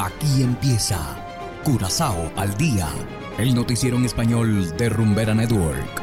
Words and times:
Aquí 0.00 0.42
empieza 0.42 0.98
Curazao 1.62 2.32
al 2.34 2.56
día, 2.56 2.88
el 3.36 3.54
noticiero 3.54 3.98
en 3.98 4.06
español 4.06 4.74
de 4.78 4.88
Rumbera 4.88 5.34
Network. 5.34 6.02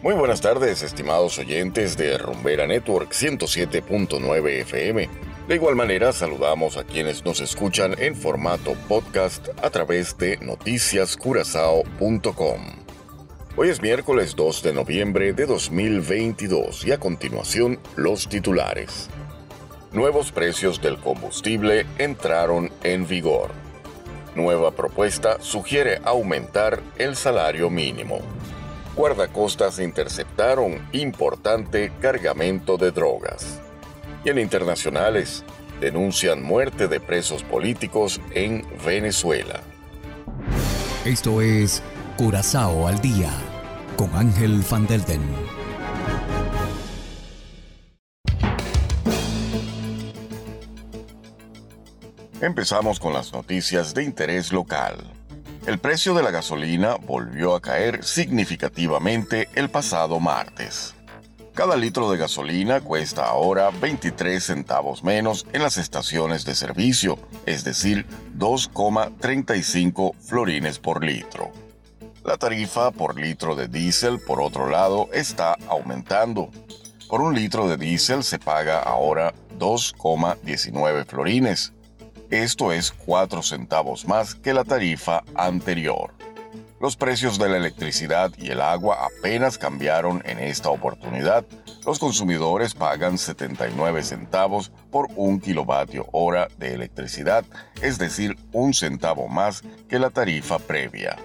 Muy 0.00 0.14
buenas 0.14 0.40
tardes, 0.40 0.82
estimados 0.82 1.38
oyentes 1.38 1.98
de 1.98 2.16
Rumbera 2.16 2.66
Network 2.66 3.12
107.9 3.12 4.48
FM. 4.62 5.10
De 5.46 5.54
igual 5.54 5.76
manera, 5.76 6.14
saludamos 6.14 6.78
a 6.78 6.84
quienes 6.84 7.22
nos 7.26 7.42
escuchan 7.42 7.94
en 7.98 8.16
formato 8.16 8.72
podcast 8.88 9.48
a 9.62 9.68
través 9.68 10.16
de 10.16 10.38
noticiascurazao.com. 10.38 12.83
Hoy 13.56 13.68
es 13.68 13.80
miércoles 13.80 14.34
2 14.34 14.62
de 14.64 14.72
noviembre 14.72 15.32
de 15.32 15.46
2022 15.46 16.84
y 16.86 16.90
a 16.90 16.98
continuación 16.98 17.78
los 17.94 18.28
titulares. 18.28 19.08
Nuevos 19.92 20.32
precios 20.32 20.82
del 20.82 20.98
combustible 20.98 21.86
entraron 21.98 22.72
en 22.82 23.06
vigor. 23.06 23.52
Nueva 24.34 24.72
propuesta 24.72 25.40
sugiere 25.40 26.00
aumentar 26.02 26.82
el 26.98 27.14
salario 27.14 27.70
mínimo. 27.70 28.18
Guardacostas 28.96 29.78
interceptaron 29.78 30.88
importante 30.90 31.92
cargamento 32.00 32.76
de 32.76 32.90
drogas. 32.90 33.60
Y 34.24 34.30
en 34.30 34.40
internacionales, 34.40 35.44
denuncian 35.80 36.42
muerte 36.42 36.88
de 36.88 36.98
presos 36.98 37.44
políticos 37.44 38.20
en 38.32 38.66
Venezuela. 38.84 39.60
Esto 41.04 41.40
es 41.40 41.84
Curazao 42.16 42.86
al 42.86 43.00
día 43.00 43.28
con 43.96 44.14
Ángel 44.14 44.64
Van 44.70 44.86
Delden. 44.86 45.20
Empezamos 52.40 53.00
con 53.00 53.14
las 53.14 53.32
noticias 53.32 53.94
de 53.94 54.04
interés 54.04 54.52
local. 54.52 54.94
El 55.66 55.80
precio 55.80 56.14
de 56.14 56.22
la 56.22 56.30
gasolina 56.30 56.94
volvió 56.94 57.56
a 57.56 57.60
caer 57.60 58.04
significativamente 58.04 59.48
el 59.56 59.68
pasado 59.68 60.20
martes. 60.20 60.94
Cada 61.52 61.74
litro 61.74 62.12
de 62.12 62.18
gasolina 62.18 62.80
cuesta 62.80 63.24
ahora 63.24 63.70
23 63.70 64.40
centavos 64.40 65.02
menos 65.02 65.48
en 65.52 65.62
las 65.62 65.78
estaciones 65.78 66.44
de 66.44 66.54
servicio, 66.54 67.18
es 67.44 67.64
decir, 67.64 68.06
2,35 68.38 70.14
florines 70.20 70.78
por 70.78 71.02
litro. 71.02 71.63
La 72.24 72.38
tarifa 72.38 72.90
por 72.90 73.20
litro 73.20 73.54
de 73.54 73.68
diésel, 73.68 74.18
por 74.18 74.40
otro 74.40 74.70
lado, 74.70 75.10
está 75.12 75.58
aumentando. 75.68 76.48
Por 77.06 77.20
un 77.20 77.34
litro 77.34 77.68
de 77.68 77.76
diésel 77.76 78.24
se 78.24 78.38
paga 78.38 78.80
ahora 78.80 79.34
2,19 79.58 81.04
florines. 81.04 81.74
Esto 82.30 82.72
es 82.72 82.92
4 82.92 83.42
centavos 83.42 84.06
más 84.08 84.34
que 84.34 84.54
la 84.54 84.64
tarifa 84.64 85.22
anterior. 85.34 86.14
Los 86.80 86.96
precios 86.96 87.38
de 87.38 87.50
la 87.50 87.58
electricidad 87.58 88.32
y 88.38 88.50
el 88.50 88.62
agua 88.62 89.06
apenas 89.06 89.58
cambiaron 89.58 90.22
en 90.24 90.38
esta 90.38 90.70
oportunidad. 90.70 91.44
Los 91.84 91.98
consumidores 91.98 92.72
pagan 92.72 93.18
79 93.18 94.02
centavos 94.02 94.72
por 94.90 95.08
un 95.16 95.40
kilovatio 95.40 96.06
hora 96.12 96.48
de 96.56 96.72
electricidad, 96.72 97.44
es 97.82 97.98
decir, 97.98 98.38
un 98.52 98.72
centavo 98.72 99.28
más 99.28 99.62
que 99.90 99.98
la 99.98 100.08
tarifa 100.08 100.58
previa. 100.58 101.18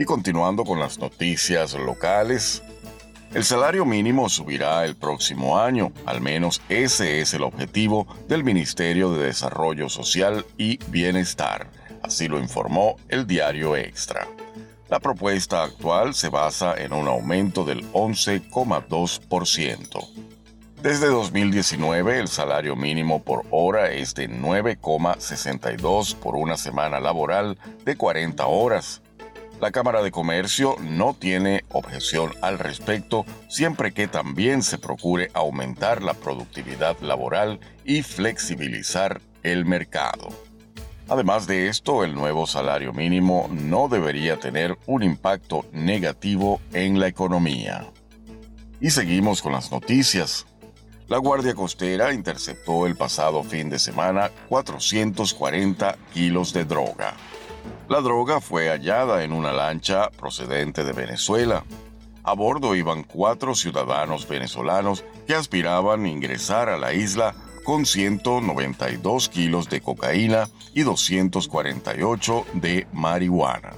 Y 0.00 0.04
continuando 0.06 0.64
con 0.64 0.80
las 0.80 0.98
noticias 0.98 1.74
locales, 1.74 2.62
el 3.34 3.44
salario 3.44 3.84
mínimo 3.84 4.30
subirá 4.30 4.86
el 4.86 4.96
próximo 4.96 5.58
año, 5.58 5.92
al 6.06 6.22
menos 6.22 6.62
ese 6.70 7.20
es 7.20 7.34
el 7.34 7.42
objetivo 7.42 8.06
del 8.26 8.42
Ministerio 8.42 9.12
de 9.12 9.26
Desarrollo 9.26 9.90
Social 9.90 10.46
y 10.56 10.78
Bienestar, 10.86 11.68
así 12.02 12.28
lo 12.28 12.38
informó 12.38 12.96
el 13.10 13.26
diario 13.26 13.76
Extra. 13.76 14.26
La 14.88 15.00
propuesta 15.00 15.64
actual 15.64 16.14
se 16.14 16.30
basa 16.30 16.72
en 16.78 16.94
un 16.94 17.06
aumento 17.06 17.66
del 17.66 17.84
11,2%. 17.92 20.08
Desde 20.82 21.08
2019 21.08 22.20
el 22.20 22.28
salario 22.28 22.74
mínimo 22.74 23.22
por 23.22 23.44
hora 23.50 23.92
es 23.92 24.14
de 24.14 24.30
9,62 24.30 26.14
por 26.14 26.36
una 26.36 26.56
semana 26.56 27.00
laboral 27.00 27.58
de 27.84 27.98
40 27.98 28.46
horas 28.46 29.02
la 29.60 29.70
Cámara 29.72 30.02
de 30.02 30.10
Comercio 30.10 30.76
no 30.80 31.14
tiene 31.14 31.64
objeción 31.68 32.32
al 32.40 32.58
respecto 32.58 33.26
siempre 33.48 33.92
que 33.92 34.08
también 34.08 34.62
se 34.62 34.78
procure 34.78 35.30
aumentar 35.34 36.02
la 36.02 36.14
productividad 36.14 36.98
laboral 37.00 37.60
y 37.84 38.02
flexibilizar 38.02 39.20
el 39.42 39.66
mercado. 39.66 40.28
Además 41.08 41.46
de 41.46 41.68
esto, 41.68 42.04
el 42.04 42.14
nuevo 42.14 42.46
salario 42.46 42.92
mínimo 42.92 43.48
no 43.50 43.88
debería 43.88 44.38
tener 44.38 44.78
un 44.86 45.02
impacto 45.02 45.66
negativo 45.72 46.60
en 46.72 46.98
la 46.98 47.08
economía. 47.08 47.86
Y 48.80 48.90
seguimos 48.90 49.42
con 49.42 49.52
las 49.52 49.70
noticias. 49.70 50.46
La 51.08 51.18
Guardia 51.18 51.54
Costera 51.54 52.14
interceptó 52.14 52.86
el 52.86 52.96
pasado 52.96 53.42
fin 53.42 53.68
de 53.68 53.78
semana 53.78 54.30
440 54.48 55.98
kilos 56.14 56.52
de 56.52 56.64
droga. 56.64 57.16
La 57.90 58.00
droga 58.02 58.40
fue 58.40 58.68
hallada 58.68 59.24
en 59.24 59.32
una 59.32 59.52
lancha 59.52 60.10
procedente 60.10 60.84
de 60.84 60.92
Venezuela. 60.92 61.64
A 62.22 62.34
bordo 62.34 62.76
iban 62.76 63.02
cuatro 63.02 63.56
ciudadanos 63.56 64.28
venezolanos 64.28 65.04
que 65.26 65.34
aspiraban 65.34 66.06
ingresar 66.06 66.68
a 66.68 66.78
la 66.78 66.94
isla 66.94 67.34
con 67.64 67.86
192 67.86 69.28
kilos 69.28 69.68
de 69.68 69.80
cocaína 69.80 70.48
y 70.72 70.82
248 70.82 72.46
de 72.52 72.86
marihuana. 72.92 73.72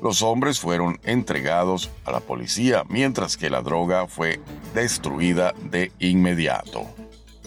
Los 0.00 0.22
hombres 0.22 0.60
fueron 0.60 1.00
entregados 1.02 1.90
a 2.04 2.12
la 2.12 2.20
policía 2.20 2.84
mientras 2.88 3.36
que 3.36 3.50
la 3.50 3.62
droga 3.62 4.06
fue 4.06 4.40
destruida 4.74 5.54
de 5.60 5.90
inmediato. 5.98 6.86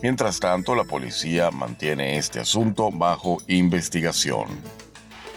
Mientras 0.03 0.41
tanto, 0.41 0.75
la 0.75 0.83
policía 0.83 1.49
mantiene 1.49 2.17
este 2.17 2.41
asunto 2.41 2.91
bajo 2.91 3.37
investigación. 3.47 4.47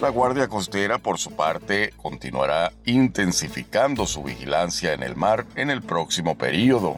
La 0.01 0.09
Guardia 0.09 0.49
Costera, 0.49 0.97
por 0.97 1.19
su 1.19 1.33
parte, 1.33 1.93
continuará 1.99 2.73
intensificando 2.87 4.07
su 4.07 4.23
vigilancia 4.23 4.95
en 4.95 5.03
el 5.03 5.15
mar 5.15 5.45
en 5.57 5.69
el 5.69 5.83
próximo 5.83 6.39
periodo. 6.39 6.97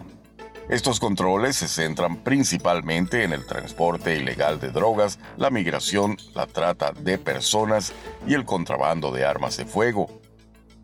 Estos 0.69 1.01
controles 1.01 1.57
se 1.57 1.67
centran 1.67 2.19
principalmente 2.19 3.25
en 3.25 3.33
el 3.33 3.45
transporte 3.45 4.17
ilegal 4.17 4.61
de 4.61 4.71
drogas, 4.71 5.19
la 5.37 5.51
migración, 5.51 6.17
la 6.33 6.47
trata 6.47 6.93
de 6.93 7.19
personas 7.19 7.93
y 8.25 8.35
el 8.35 8.45
contrabando 8.45 9.11
de 9.11 9.25
armas 9.25 9.57
de 9.57 9.65
fuego. 9.65 10.23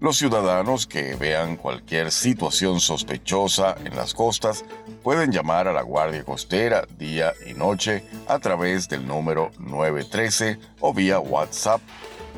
Los 0.01 0.17
ciudadanos 0.19 0.87
que 0.87 1.17
vean 1.17 1.57
cualquier 1.57 2.13
situación 2.13 2.79
sospechosa 2.79 3.77
en 3.85 3.97
las 3.97 4.15
costas 4.15 4.65
pueden 5.03 5.33
llamar 5.33 5.67
a 5.67 5.73
la 5.73 5.83
Guardia 5.83 6.25
Costera 6.25 6.87
día 6.99 7.33
y 7.45 7.55
noche 7.55 8.05
a 8.29 8.39
través 8.39 8.89
del 8.89 9.09
número 9.09 9.51
913 9.59 10.59
o 10.79 10.95
vía 10.95 11.19
WhatsApp 11.19 11.81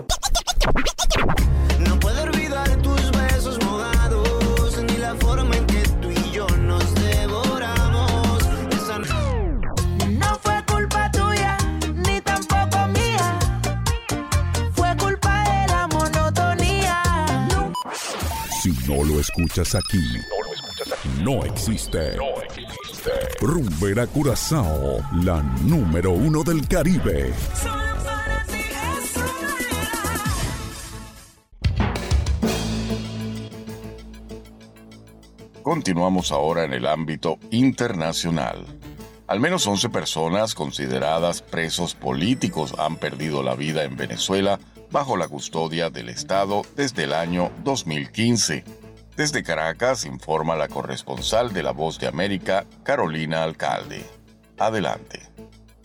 no 18.87 19.03
lo 19.05 19.19
escuchas 19.19 19.75
aquí, 19.75 20.03
no 21.23 21.45
existe. 21.45 22.17
No 22.17 22.43
existe. 22.43 23.11
Rumbera 23.41 24.07
Curazao, 24.07 24.99
la 25.23 25.43
número 25.63 26.11
uno 26.13 26.43
del 26.43 26.69
Caribe. 26.69 27.33
Continuamos 35.63 36.31
ahora 36.31 36.65
en 36.65 36.75
el 36.75 36.87
ámbito 36.87 37.39
internacional. 37.51 38.67
Al 39.31 39.39
menos 39.39 39.65
11 39.65 39.91
personas 39.91 40.57
consideradas 40.57 41.41
presos 41.41 41.95
políticos 41.95 42.75
han 42.79 42.97
perdido 42.97 43.45
la 43.45 43.55
vida 43.55 43.85
en 43.85 43.97
Venezuela 43.97 44.59
bajo 44.91 45.17
la 45.17 45.29
custodia 45.29 45.89
del 45.89 46.09
Estado 46.09 46.63
desde 46.75 47.05
el 47.05 47.13
año 47.13 47.53
2015. 47.63 48.65
Desde 49.17 49.45
Caracas 49.45 50.05
informa 50.05 50.57
la 50.57 50.67
corresponsal 50.67 51.53
de 51.53 51.63
La 51.63 51.71
Voz 51.71 52.01
de 52.01 52.09
América, 52.09 52.67
Carolina 52.83 53.45
Alcalde. 53.45 54.03
Adelante. 54.59 55.21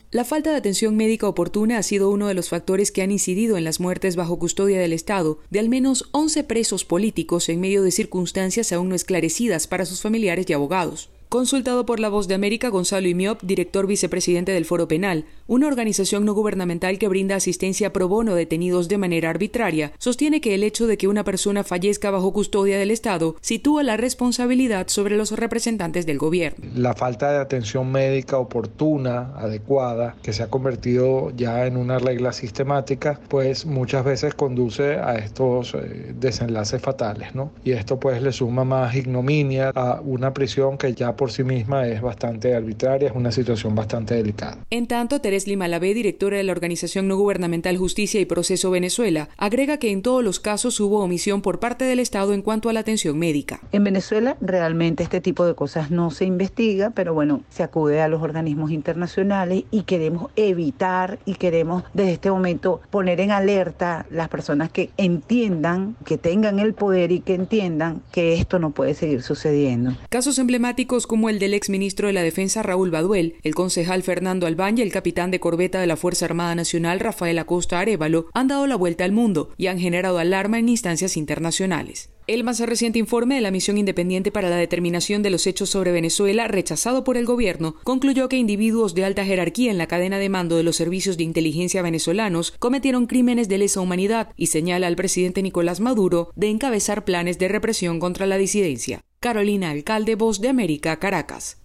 La 0.09 0.25
falta 0.25 0.49
de 0.49 0.57
atención 0.57 0.97
médica 0.97 1.27
oportuna 1.27 1.77
ha 1.77 1.83
sido 1.83 2.09
uno 2.09 2.25
de 2.25 2.33
los 2.33 2.49
factores 2.49 2.91
que 2.91 3.03
han 3.03 3.11
incidido 3.11 3.57
en 3.57 3.63
las 3.63 3.79
muertes 3.79 4.15
bajo 4.15 4.39
custodia 4.39 4.79
del 4.79 4.91
Estado 4.91 5.37
de 5.51 5.59
al 5.59 5.69
menos 5.69 6.09
11 6.13 6.45
presos 6.45 6.83
políticos 6.83 7.47
en 7.49 7.61
medio 7.61 7.83
de 7.83 7.91
circunstancias 7.91 8.71
aún 8.71 8.89
no 8.89 8.95
esclarecidas 8.95 9.67
para 9.67 9.85
sus 9.85 10.01
familiares 10.01 10.47
y 10.49 10.53
abogados. 10.53 11.11
Consultado 11.35 11.85
por 11.85 11.99
La 11.99 12.07
Voz 12.07 12.29
de 12.29 12.33
América, 12.33 12.69
Gonzalo 12.69 13.09
Imiop, 13.09 13.41
director 13.43 13.87
vicepresidente 13.87 14.53
del 14.53 14.63
Foro 14.63 14.87
Penal, 14.87 15.25
una 15.47 15.67
organización 15.67 16.23
no 16.23 16.33
gubernamental 16.33 16.97
que 16.97 17.09
brinda 17.09 17.35
asistencia 17.35 17.91
pro 17.91 18.07
bono 18.07 18.31
a 18.31 18.35
detenidos 18.35 18.87
de 18.87 18.97
manera 18.97 19.31
arbitraria, 19.31 19.91
sostiene 19.97 20.39
que 20.39 20.55
el 20.55 20.63
hecho 20.63 20.87
de 20.87 20.97
que 20.97 21.09
una 21.09 21.25
persona 21.25 21.65
fallezca 21.65 22.09
bajo 22.09 22.31
custodia 22.31 22.79
del 22.79 22.89
Estado 22.89 23.35
sitúa 23.41 23.83
la 23.83 23.97
responsabilidad 23.97 24.87
sobre 24.87 25.17
los 25.17 25.33
representantes 25.33 26.05
del 26.05 26.19
gobierno. 26.19 26.65
La 26.73 26.93
falta 26.93 27.29
de 27.33 27.39
atención 27.39 27.91
médica 27.91 28.37
oportuna, 28.37 29.33
adecuada, 29.35 30.15
que 30.23 30.31
se 30.31 30.41
ha 30.41 30.47
convertido 30.47 31.31
ya 31.35 31.65
en 31.65 31.75
una 31.75 31.99
regla 31.99 32.31
sistemática, 32.31 33.19
pues 33.27 33.65
muchas 33.65 34.05
veces 34.05 34.35
conduce 34.35 34.93
a 34.95 35.15
estos 35.15 35.73
eh, 35.73 36.13
desenlaces 36.17 36.81
fatales, 36.81 37.35
¿no? 37.35 37.51
Y 37.65 37.73
esto 37.73 37.99
pues 37.99 38.21
le 38.21 38.31
suma 38.31 38.63
más 38.63 38.95
ignominia 38.95 39.73
a 39.75 39.99
una 39.99 40.33
prisión 40.33 40.77
que 40.77 40.93
ya 40.93 41.13
por 41.17 41.24
sí 41.31 41.43
misma 41.43 41.87
es 41.87 42.01
bastante 42.01 42.55
arbitraria, 42.55 43.09
es 43.09 43.15
una 43.15 43.31
situación 43.31 43.75
bastante 43.75 44.15
delicada. 44.15 44.59
En 44.69 44.87
tanto, 44.87 45.21
Teres 45.21 45.47
Limalabé, 45.47 45.93
directora 45.93 46.37
de 46.37 46.43
la 46.43 46.51
organización 46.51 47.07
no 47.07 47.17
gubernamental 47.17 47.77
Justicia 47.77 48.19
y 48.19 48.25
Proceso 48.25 48.71
Venezuela, 48.71 49.29
agrega 49.37 49.77
que 49.77 49.91
en 49.91 50.01
todos 50.01 50.23
los 50.23 50.39
casos 50.39 50.79
hubo 50.79 51.03
omisión 51.03 51.41
por 51.41 51.59
parte 51.59 51.85
del 51.85 51.99
Estado 51.99 52.33
en 52.33 52.41
cuanto 52.41 52.69
a 52.69 52.73
la 52.73 52.81
atención 52.81 53.17
médica. 53.17 53.59
En 53.71 53.83
Venezuela 53.83 54.37
realmente 54.41 55.03
este 55.03 55.21
tipo 55.21 55.45
de 55.45 55.55
cosas 55.55 55.91
no 55.91 56.11
se 56.11 56.25
investiga, 56.25 56.91
pero 56.91 57.13
bueno, 57.13 57.41
se 57.49 57.63
acude 57.63 58.01
a 58.01 58.07
los 58.07 58.21
organismos 58.21 58.71
internacionales 58.71 59.63
y 59.71 59.83
queremos 59.83 60.31
evitar 60.35 61.19
y 61.25 61.35
queremos 61.35 61.83
desde 61.93 62.13
este 62.13 62.31
momento 62.31 62.81
poner 62.89 63.19
en 63.19 63.31
alerta 63.31 64.05
las 64.09 64.29
personas 64.29 64.69
que 64.69 64.89
entiendan, 64.97 65.95
que 66.05 66.17
tengan 66.17 66.59
el 66.59 66.73
poder 66.73 67.11
y 67.11 67.19
que 67.19 67.35
entiendan 67.35 68.01
que 68.11 68.33
esto 68.35 68.59
no 68.59 68.71
puede 68.71 68.93
seguir 68.93 69.21
sucediendo. 69.21 69.93
Casos 70.09 70.39
emblemáticos 70.39 71.07
como 71.15 71.29
el 71.29 71.39
del 71.39 71.53
exministro 71.53 72.07
de 72.07 72.13
la 72.13 72.23
Defensa 72.23 72.61
Raúl 72.61 72.91
Baduel, 72.91 73.35
el 73.41 73.55
concejal 73.55 74.03
Fernando 74.03 74.47
Albán 74.47 74.77
y 74.77 74.81
el 74.81 74.91
capitán 74.91 75.31
de 75.31 75.39
corbeta 75.39 75.79
de 75.79 75.87
la 75.87 75.95
Fuerza 75.95 76.25
Armada 76.25 76.55
Nacional 76.55 76.99
Rafael 76.99 77.39
Acosta 77.39 77.79
Arevalo 77.79 78.25
han 78.33 78.49
dado 78.49 78.67
la 78.67 78.75
vuelta 78.75 79.05
al 79.05 79.13
mundo 79.13 79.47
y 79.55 79.67
han 79.67 79.79
generado 79.79 80.17
alarma 80.17 80.59
en 80.59 80.67
instancias 80.67 81.15
internacionales. 81.15 82.09
El 82.27 82.43
más 82.43 82.59
reciente 82.59 82.99
informe 82.99 83.35
de 83.35 83.41
la 83.41 83.51
Misión 83.51 83.77
Independiente 83.77 84.31
para 84.31 84.49
la 84.49 84.57
Determinación 84.57 85.23
de 85.23 85.29
los 85.29 85.47
Hechos 85.47 85.69
sobre 85.69 85.93
Venezuela, 85.93 86.49
rechazado 86.49 87.05
por 87.05 87.15
el 87.15 87.25
gobierno, 87.25 87.75
concluyó 87.83 88.27
que 88.27 88.35
individuos 88.35 88.93
de 88.93 89.05
alta 89.05 89.23
jerarquía 89.23 89.71
en 89.71 89.77
la 89.77 89.87
cadena 89.87 90.17
de 90.17 90.27
mando 90.27 90.57
de 90.57 90.63
los 90.63 90.75
servicios 90.75 91.15
de 91.15 91.23
inteligencia 91.23 91.81
venezolanos 91.81 92.53
cometieron 92.59 93.05
crímenes 93.05 93.47
de 93.47 93.59
lesa 93.59 93.79
humanidad 93.79 94.31
y 94.35 94.47
señala 94.47 94.87
al 94.87 94.97
presidente 94.97 95.41
Nicolás 95.43 95.79
Maduro 95.79 96.31
de 96.35 96.49
encabezar 96.49 97.05
planes 97.05 97.37
de 97.37 97.47
represión 97.47 97.99
contra 98.01 98.25
la 98.25 98.37
disidencia. 98.37 99.01
Carolina 99.25 99.71
Alcalde, 99.71 100.13
Voz 100.13 100.39
de 100.39 100.49
América, 100.49 100.97
Caracas. 100.97 101.57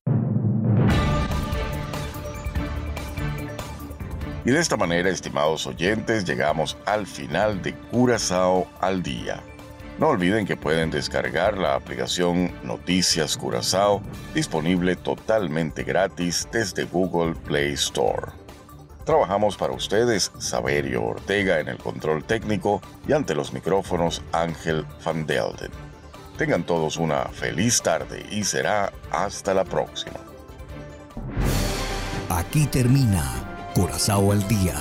Y 4.46 4.50
de 4.50 4.58
esta 4.58 4.78
manera, 4.78 5.10
estimados 5.10 5.66
oyentes, 5.66 6.24
llegamos 6.24 6.78
al 6.86 7.06
final 7.06 7.60
de 7.60 7.74
Curazao 7.74 8.66
al 8.80 9.02
Día. 9.02 9.42
No 9.98 10.08
olviden 10.08 10.46
que 10.46 10.56
pueden 10.56 10.90
descargar 10.90 11.58
la 11.58 11.74
aplicación 11.74 12.50
Noticias 12.64 13.36
Curazao, 13.36 14.00
disponible 14.32 14.96
totalmente 14.96 15.82
gratis 15.82 16.48
desde 16.50 16.84
Google 16.84 17.34
Play 17.34 17.74
Store. 17.74 18.28
Trabajamos 19.04 19.58
para 19.58 19.74
ustedes 19.74 20.32
Saberio 20.38 21.04
Ortega 21.04 21.60
en 21.60 21.68
el 21.68 21.76
control 21.76 22.24
técnico 22.24 22.80
y 23.06 23.12
ante 23.12 23.34
los 23.34 23.52
micrófonos 23.52 24.22
Ángel 24.32 24.86
Van 25.04 25.26
Delden. 25.26 25.89
Tengan 26.40 26.64
todos 26.64 26.96
una 26.96 27.26
feliz 27.26 27.82
tarde 27.82 28.24
y 28.30 28.44
será 28.44 28.90
hasta 29.10 29.52
la 29.52 29.62
próxima. 29.62 30.16
Aquí 32.30 32.64
termina 32.64 33.70
Corazao 33.74 34.32
al 34.32 34.48
Día, 34.48 34.74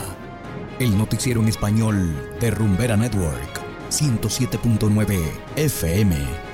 el 0.79 0.97
noticiero 0.97 1.41
en 1.41 1.49
español 1.49 2.37
de 2.39 2.51
Rumbera 2.51 2.95
Network, 2.95 3.59
107.9 3.89 5.19
FM. 5.57 6.48